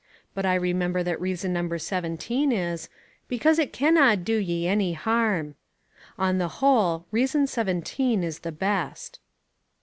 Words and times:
But 0.33 0.47
I 0.47 0.55
remember 0.55 1.03
that 1.03 1.21
reason 1.21 1.53
number 1.53 1.77
seventeen 1.77 2.51
is 2.51 2.89
"because 3.27 3.59
it 3.59 3.71
canna 3.71 4.17
do 4.17 4.35
ye 4.35 4.67
any 4.67 4.93
harm." 4.93 5.53
On 6.17 6.39
the 6.39 6.47
whole, 6.57 7.05
reason 7.11 7.45
seventeen 7.45 8.23
is 8.23 8.39
the 8.39 8.51
best. 8.51 9.19